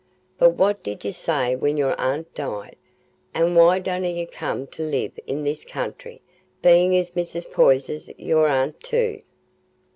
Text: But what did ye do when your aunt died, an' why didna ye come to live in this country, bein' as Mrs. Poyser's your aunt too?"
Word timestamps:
But 0.39 0.55
what 0.55 0.81
did 0.81 1.05
ye 1.05 1.11
do 1.11 1.57
when 1.59 1.77
your 1.77 1.93
aunt 2.01 2.33
died, 2.33 2.75
an' 3.35 3.53
why 3.53 3.77
didna 3.77 4.07
ye 4.07 4.25
come 4.25 4.65
to 4.65 4.81
live 4.81 5.11
in 5.27 5.43
this 5.43 5.63
country, 5.63 6.23
bein' 6.63 6.95
as 6.95 7.11
Mrs. 7.11 7.51
Poyser's 7.51 8.09
your 8.17 8.47
aunt 8.47 8.79
too?" 8.81 9.21